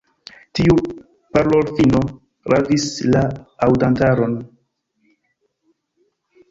Tiu 0.59 0.77
parolfino 1.37 2.01
ravis 2.55 2.89
la 3.17 3.23
aŭdantaron. 3.67 4.35